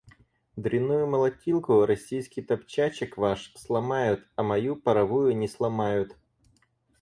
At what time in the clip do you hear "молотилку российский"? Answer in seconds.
1.05-2.41